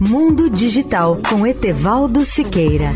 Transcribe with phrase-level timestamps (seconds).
[0.00, 2.92] Mundo Digital com Etevaldo Siqueira.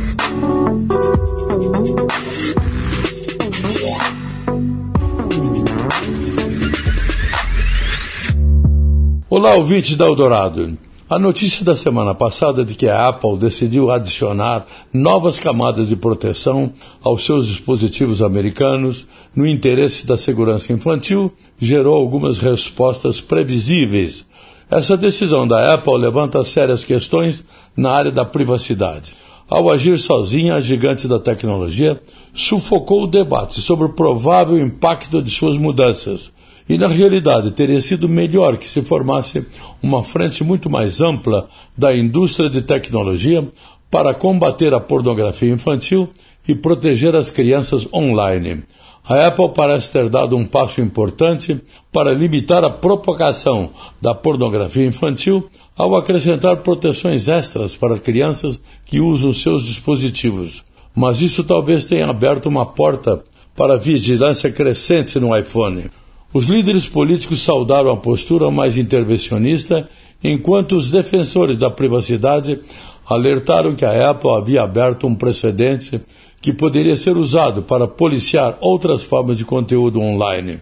[9.29, 10.79] Olá, ouvinte da Eldorado.
[11.11, 16.73] A notícia da semana passada de que a Apple decidiu adicionar novas camadas de proteção
[17.03, 24.25] aos seus dispositivos americanos no interesse da segurança infantil gerou algumas respostas previsíveis.
[24.71, 27.45] Essa decisão da Apple levanta sérias questões
[27.77, 29.15] na área da privacidade.
[29.49, 32.01] Ao agir sozinha, a gigante da tecnologia
[32.33, 36.33] sufocou o debate sobre o provável impacto de suas mudanças
[36.69, 39.45] e, na realidade, teria sido melhor que se formasse
[39.83, 43.47] uma frente muito mais ampla da indústria de tecnologia
[43.91, 46.09] para combater a pornografia infantil
[46.49, 48.63] e proteger as crianças online.
[49.05, 51.61] A Apple parece ter dado um passo importante
[51.91, 53.71] para limitar a propagação
[54.01, 60.63] da pornografia infantil ao acrescentar proteções extras para crianças que usam seus dispositivos.
[60.95, 63.25] Mas isso talvez tenha aberto uma porta
[63.57, 65.91] para vigilância crescente no iPhone.
[66.33, 69.89] Os líderes políticos saudaram a postura mais intervencionista,
[70.23, 72.61] enquanto os defensores da privacidade
[73.09, 76.01] alertaram que a Apple havia aberto um precedente
[76.41, 80.61] que poderia ser usado para policiar outras formas de conteúdo online.